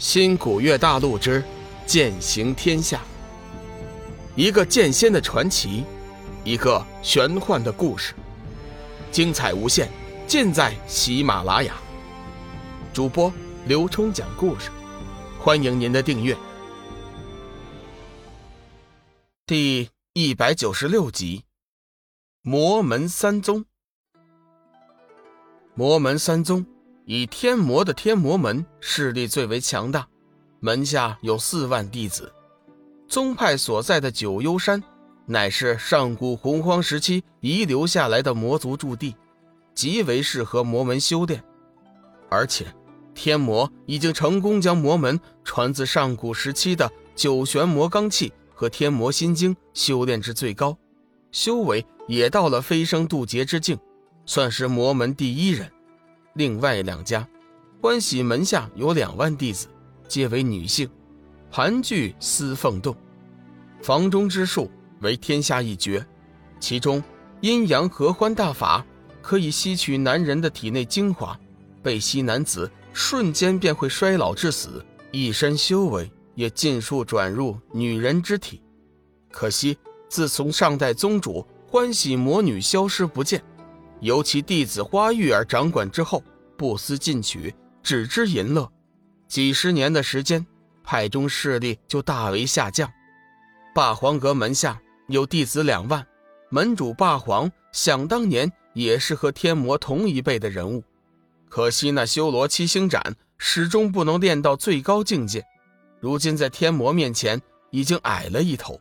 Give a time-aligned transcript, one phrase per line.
[0.00, 1.44] 新古月大陆之
[1.84, 3.02] 剑行天下，
[4.34, 5.84] 一个剑仙的传奇，
[6.42, 8.14] 一个玄幻的故事，
[9.12, 9.90] 精彩无限，
[10.26, 11.74] 尽在喜马拉雅。
[12.94, 13.30] 主播
[13.66, 14.70] 刘冲讲故事，
[15.38, 16.34] 欢迎您的订阅。
[19.44, 21.44] 第一百九十六集，
[22.40, 23.66] 魔门三宗。
[25.74, 26.64] 魔门三宗。
[27.12, 30.06] 以天魔的天魔门势力最为强大，
[30.60, 32.32] 门下有四万弟子。
[33.08, 34.80] 宗派所在的九幽山，
[35.26, 39.16] 乃是上古洪荒时期遗留下来的魔族驻地，
[39.74, 41.42] 极为适合魔门修炼。
[42.28, 42.64] 而且，
[43.12, 50.78] 天魔已经成功将魔门传自上古时期的九玄魔罡气和天魔心经修炼至最高，
[51.32, 53.76] 修为也到了飞升渡劫之境，
[54.26, 55.68] 算是魔门第一人。
[56.34, 57.26] 另外两家，
[57.80, 59.66] 欢喜门下有两万弟子，
[60.06, 60.88] 皆为女性，
[61.50, 62.96] 盘踞司凤洞。
[63.82, 66.06] 房中之术为天下一绝，
[66.60, 67.02] 其中
[67.40, 68.84] 阴阳合欢大法
[69.20, 71.38] 可以吸取男人的体内精华，
[71.82, 78.62] 被吸男子瞬间便会衰老致死，一身修为也尽数转入女人之体。
[79.32, 79.76] 可惜
[80.08, 83.42] 自从上代宗主欢喜魔女消失不见。
[84.00, 86.22] 由其弟子花玉儿掌管之后，
[86.60, 88.70] 不思进取，只知淫乐，
[89.26, 90.46] 几十年的时间，
[90.84, 92.92] 派中势力就大为下降。
[93.74, 96.06] 霸皇阁门下有弟子两万，
[96.50, 100.84] 门主霸皇想当年也是和天魔同一辈的人物，
[101.48, 105.42] 可惜那修罗七星斩始终不能练到最高境界，
[105.98, 108.78] 如今在天魔面前已经矮了一头。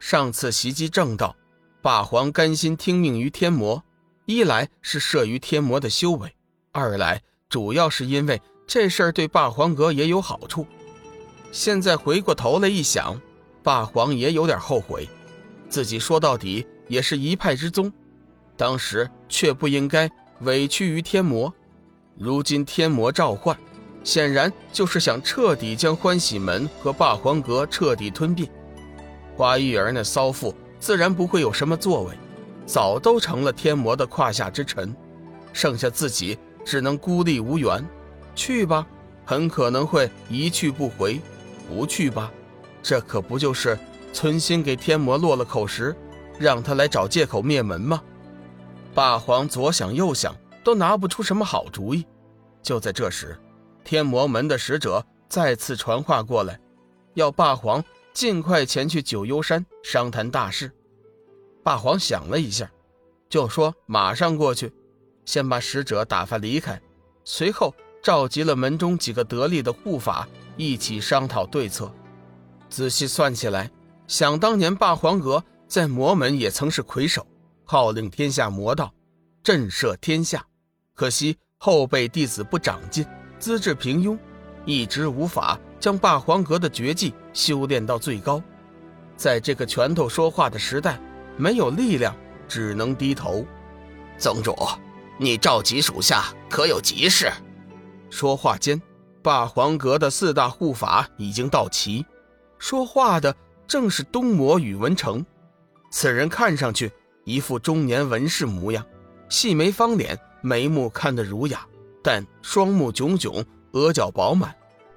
[0.00, 1.36] 上次袭击正道，
[1.82, 3.84] 霸皇甘心听命于天魔。
[4.24, 6.34] 一来是慑于天魔的修为，
[6.76, 10.66] 二来主要是因为这事儿对霸皇阁也有好处。
[11.50, 13.18] 现在回过头来一想，
[13.62, 15.08] 霸皇也有点后悔，
[15.70, 17.90] 自己说到底也是一派之宗，
[18.58, 21.50] 当时却不应该委屈于天魔。
[22.14, 23.56] 如今天魔召唤，
[24.04, 28.46] 显然就是想彻底将欢喜门和霸皇阁彻底吞并。
[29.34, 32.14] 花玉儿那骚妇自然不会有什么作为。
[32.66, 34.94] 早都成了天魔的胯下之臣，
[35.54, 37.82] 剩下自己只能孤立无援。
[38.34, 38.86] 去吧，
[39.24, 41.18] 很可能会一去不回；
[41.66, 42.30] 不去吧，
[42.82, 43.78] 这可不就是
[44.12, 45.96] 存心给天魔落了口实，
[46.38, 48.02] 让他来找借口灭门吗？
[48.92, 52.04] 霸皇左想右想，都拿不出什么好主意。
[52.62, 53.38] 就在这时，
[53.84, 56.58] 天魔门的使者再次传话过来，
[57.14, 57.82] 要霸皇
[58.12, 60.70] 尽快前去九幽山商谈大事。
[61.62, 62.70] 霸皇想了一下，
[63.28, 64.72] 就说：“马上过去，
[65.26, 66.80] 先把使者打发离开。”
[67.22, 70.26] 随后召集了门中几个得力的护法，
[70.56, 71.92] 一起商讨对策。
[72.70, 73.70] 仔细算起来，
[74.06, 77.26] 想当年霸皇阁在魔门也曾是魁首，
[77.66, 78.90] 号令天下魔道，
[79.42, 80.42] 震慑天下。
[80.94, 83.04] 可惜后辈弟子不长进，
[83.38, 84.18] 资质平庸，
[84.64, 88.42] 一直无法将霸皇阁的绝技修炼到最高。
[89.16, 90.98] 在这个拳头说话的时代。
[91.38, 92.16] 没有力量，
[92.48, 93.44] 只能低头。
[94.16, 94.56] 宗主，
[95.18, 97.32] 你召集属下可有急事？
[98.10, 98.80] 说话间，
[99.22, 102.04] 霸皇阁的四大护法已经到齐。
[102.58, 103.34] 说话的
[103.66, 105.24] 正是东魔宇文成。
[105.90, 106.92] 此人看上去
[107.24, 108.84] 一副中年文士模样，
[109.30, 111.66] 细眉方脸，眉目看得儒雅，
[112.02, 114.54] 但双目炯炯，额角饱满，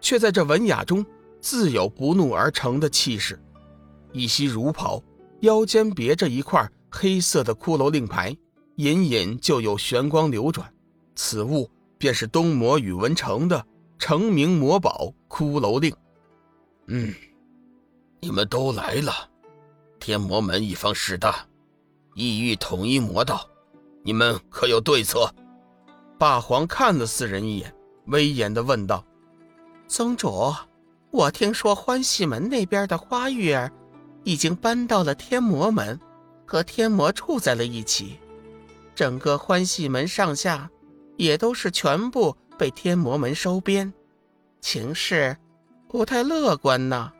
[0.00, 1.04] 却在这文雅中
[1.40, 3.40] 自有不怒而成的气势。
[4.12, 5.02] 一袭儒袍。
[5.40, 8.32] 腰间别着一块黑色的骷髅令牌，
[8.82, 10.68] 隐隐就有玄光流转。
[11.14, 13.64] 此物便是东魔宇文成的
[13.96, 15.94] 成名魔宝骷髅令。
[16.88, 17.14] 嗯，
[18.18, 19.12] 你们都来了。
[20.00, 21.46] 天魔门一方势大，
[22.16, 23.48] 意欲统一魔道，
[24.02, 25.32] 你们可有对策？
[26.18, 27.72] 霸皇看了四人一眼，
[28.06, 29.04] 威严地问道
[29.86, 30.52] ：“宗主，
[31.12, 33.70] 我听说欢喜门那边的花玉儿……”
[34.24, 35.98] 已经搬到了天魔门，
[36.46, 38.18] 和天魔住在了一起。
[38.94, 40.70] 整个欢喜门上下，
[41.16, 43.92] 也都是全部被天魔门收编，
[44.60, 45.36] 情势
[45.88, 47.12] 不太乐观呐。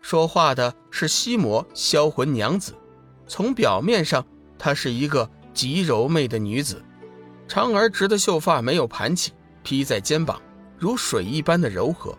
[0.00, 2.72] 说话的是西魔销魂娘子，
[3.26, 4.24] 从表面上，
[4.58, 6.82] 她是一个极柔媚的女子，
[7.48, 9.32] 长而直的秀发没有盘起，
[9.62, 10.40] 披在肩膀，
[10.78, 12.16] 如水一般的柔和，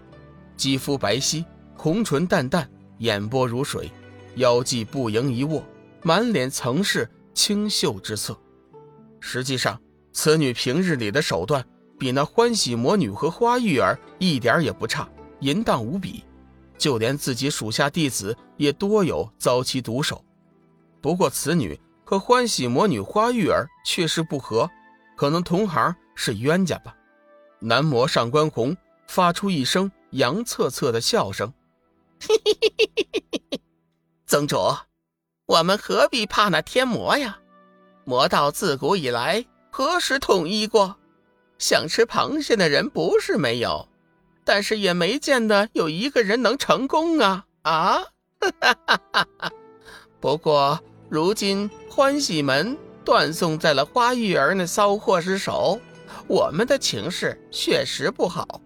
[0.57, 1.45] 肌肤白皙，
[1.75, 3.89] 红唇淡淡，眼波如水。
[4.35, 5.63] 腰际不盈一握，
[6.01, 8.39] 满脸曾是清秀之色。
[9.19, 9.79] 实际上，
[10.11, 11.65] 此女平日里的手段
[11.97, 15.07] 比那欢喜魔女和花玉儿一点也不差，
[15.41, 16.23] 淫荡无比，
[16.77, 20.23] 就连自己属下弟子也多有遭其毒手。
[21.01, 24.69] 不过此女和欢喜魔女花玉儿确实不和，
[25.15, 26.95] 可能同行是冤家吧。
[27.59, 28.75] 男魔上官红
[29.07, 31.53] 发出一声阳恻恻的笑声
[32.19, 33.61] ：“嘿嘿嘿嘿嘿嘿
[34.25, 34.57] 宗主，
[35.45, 37.39] 我们何必怕那天魔呀？
[38.09, 40.97] 魔道自古以来何时统一过？
[41.59, 43.87] 想吃螃蟹的人不是没有，
[44.43, 47.45] 但是也没见得有一个人能成功啊！
[47.61, 48.01] 啊！
[50.19, 52.75] 不过……”如今欢喜门
[53.05, 55.79] 断送在了花玉儿那骚货之手，
[56.25, 58.59] 我们的情势确实不好。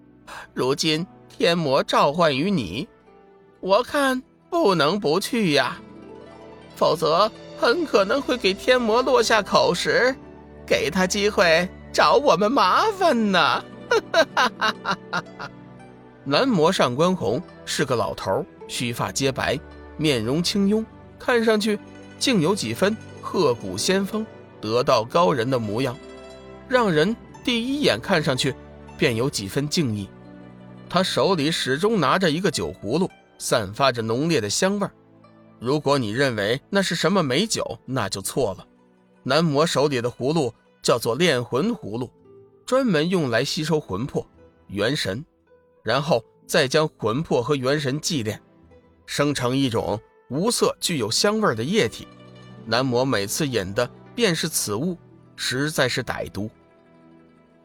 [0.53, 2.87] 如今天魔召唤于你，
[3.59, 5.81] 我看不能不去呀，
[6.77, 7.29] 否则
[7.63, 10.13] 很可能会给天魔落下口实，
[10.67, 13.63] 给他机会找我们麻烦呢。
[16.25, 19.57] 男魔上官红是个老头，须发皆白，
[19.95, 20.83] 面容清庸，
[21.17, 21.79] 看上去。
[22.19, 24.25] 竟有几分鹤骨仙风、
[24.59, 25.95] 得道高人的模样，
[26.67, 28.53] 让人第一眼看上去
[28.97, 30.09] 便有几分敬意。
[30.89, 34.91] 他手里始终拿着一个酒葫芦，散发着浓烈的香味儿
[35.63, 38.67] 如果你认为那是什么美酒，那就错了。
[39.23, 42.11] 男魔手里的葫芦叫做炼魂葫芦，
[42.65, 44.27] 专门用来吸收魂魄、
[44.67, 45.23] 元神，
[45.81, 48.41] 然后再将魂魄和元神祭炼，
[49.05, 49.97] 生成一种。
[50.29, 52.07] 无色、具有香味的液体，
[52.65, 54.97] 男魔每次饮的便是此物，
[55.37, 56.49] 实在是歹毒。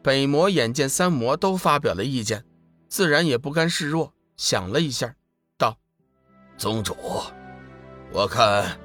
[0.01, 2.45] 北魔眼见三魔都发表了意见，
[2.87, 5.13] 自然也不甘示弱，想了一下，
[5.57, 5.77] 道
[6.57, 6.95] ：“宗主，
[8.11, 8.77] 我看，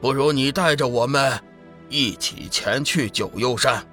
[0.00, 1.32] 不如你带着我们
[1.88, 3.86] 一起前去九幽山，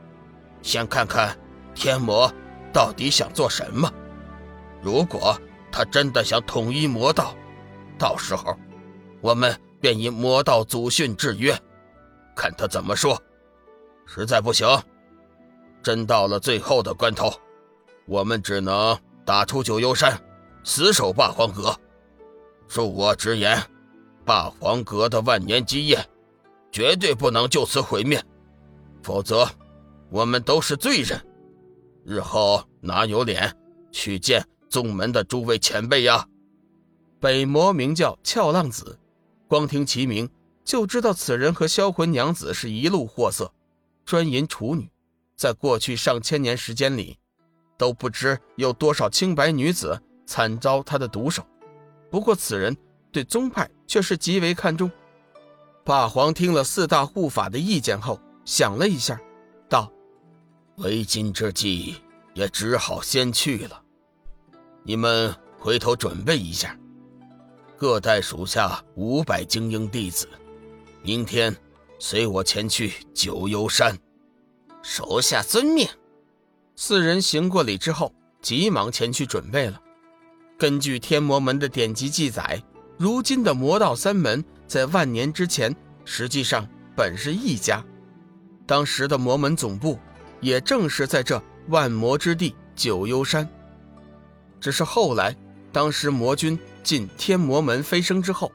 [0.62, 1.38] 先看看
[1.76, 2.32] 天魔
[2.72, 3.92] 到底想做什么。
[4.82, 5.40] 如果
[5.72, 7.36] 他真的想统一魔道，
[7.98, 8.56] 到时候……”
[9.22, 11.58] 我们便以魔道祖训制约，
[12.36, 13.18] 看他怎么说。
[14.06, 14.68] 实在不行，
[15.82, 17.32] 真到了最后的关头，
[18.06, 20.22] 我们只能打出九幽山，
[20.66, 21.74] 死守霸皇阁。
[22.68, 23.58] 恕我直言，
[24.26, 26.04] 霸皇阁的万年基业
[26.72, 28.24] 绝对不能就此毁灭，
[29.02, 29.48] 否则
[30.10, 31.20] 我们都是罪人，
[32.04, 33.56] 日后哪有脸
[33.92, 36.28] 去见宗门的诸位前辈呀？
[37.20, 39.00] 北魔名叫俏浪子。
[39.48, 40.28] 光听其名
[40.64, 43.54] 就知道，此人和销魂娘子是一路货色，
[44.04, 44.90] 专淫处女。
[45.36, 47.18] 在过去上千年时间里，
[47.78, 51.44] 都不知有多少清白女子惨遭他的毒手。
[52.10, 52.76] 不过此人
[53.14, 54.92] 对宗派却是极为看重。
[55.86, 59.20] 霸皇听了四大护法的意见后，想了一下，
[59.70, 59.90] 道
[60.78, 61.96] ：“为今之计，
[62.34, 63.82] 也只好先去了。
[64.82, 66.78] 你们回头准备一下。”
[67.78, 70.28] 各带属下五百精英弟子，
[71.02, 71.54] 明天
[72.00, 73.98] 随我前去九幽山。
[74.82, 75.88] 手下遵命。
[76.76, 79.80] 四人行过礼之后，急忙前去准备了。
[80.58, 82.64] 根据天魔门的典籍记载，
[83.04, 86.66] 如今的魔道三门在万年之前，实际上
[86.96, 87.84] 本是一家。
[88.66, 90.00] 当时的魔门总部，
[90.40, 93.46] 也正是在这万魔之地九幽山。
[94.62, 95.36] 只是后来，
[95.70, 96.58] 当时魔君。
[96.82, 98.50] 进天魔门飞升之后，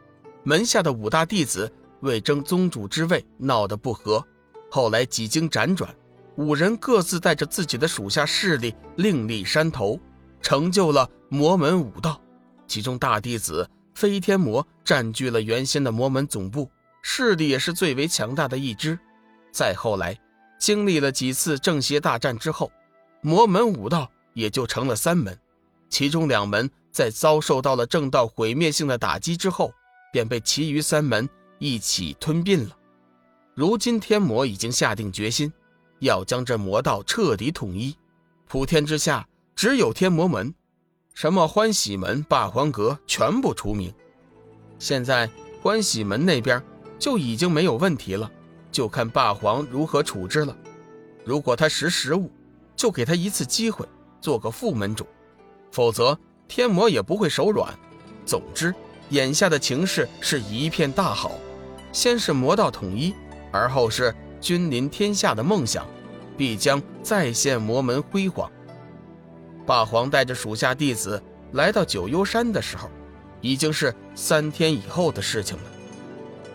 [0.45, 1.71] 门下的五大弟子
[2.01, 4.27] 为争宗主之位闹得不和。
[4.71, 5.95] 后来几经辗转，
[6.37, 10.01] 五人各自带着自己的属下势力另立山头，
[10.41, 12.19] 成就了魔门五道。
[12.67, 13.69] 其中大弟子
[13.99, 16.71] 飞天魔占据了原先的魔门总部，
[17.03, 18.97] 势力也是最为强大的一支。
[19.51, 20.17] 再后来，
[20.57, 22.71] 经历了几次正邪大战之后，
[23.23, 25.37] 魔门五道也就成了三门，
[25.89, 26.71] 其中两门。
[26.93, 29.73] 在遭受到了正道毁灭性的打击之后，
[30.13, 31.29] 便被其余三门
[31.59, 32.77] 一起吞并了。
[33.55, 35.53] 如今天魔已经下定决心，
[35.99, 37.97] 要将这魔道彻底统一。
[38.47, 40.55] 普天之下只有天魔门，
[41.21, 43.93] 什么欢喜门、霸皇阁全部除名。
[44.79, 45.29] 现在
[45.61, 46.63] 欢喜门那边
[46.97, 48.31] 就已经没有问题了，
[48.71, 50.57] 就看霸皇如何处置了。
[51.25, 52.31] 如果他识时务，
[52.77, 53.85] 就给他一次机会，
[54.21, 55.05] 做个副门主；
[55.73, 56.17] 否则。
[56.47, 57.77] 天魔也不会手软。
[58.25, 58.73] 总之，
[59.09, 61.33] 眼下的情势是一片大好。
[61.93, 63.13] 先是魔道统一，
[63.51, 65.85] 而后是君临天下的梦想，
[66.37, 68.49] 必将再现魔门辉煌。
[69.69, 71.23] 霸皇带着属下弟子
[71.53, 72.89] 来到九幽山的时候，
[73.43, 75.65] 已经是三天以后的事情了。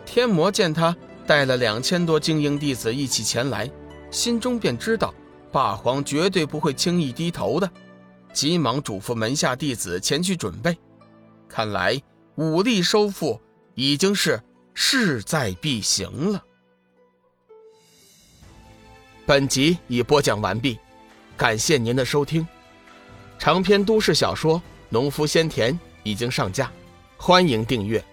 [0.03, 3.69] 天魔见他带了两千多精英弟子一起前来，
[4.09, 5.13] 心中便知道
[5.51, 7.69] 霸皇绝对不会轻易低头的，
[8.33, 10.75] 急忙嘱咐门下弟子前去准备。
[11.47, 12.01] 看来
[12.33, 13.39] 武力收复
[13.75, 14.41] 已经是
[14.73, 16.43] 势在必行了。
[19.23, 20.79] 本集已播讲完毕，
[21.37, 22.43] 感谢您的收听。
[23.37, 26.71] 长篇都市小说农夫先田已经上架
[27.17, 28.03] 欢迎订阅。